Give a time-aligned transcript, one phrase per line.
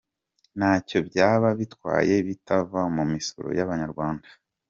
[0.57, 4.27] Ntacyo byaba bitwaye bitava mu misoro y’abanyarwanda…!